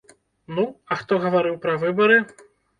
Ну, 0.59 0.65
а 0.95 0.97
хто 1.03 1.21
гаварыў 1.27 1.61
пра 1.69 1.79
выбары? 1.87 2.19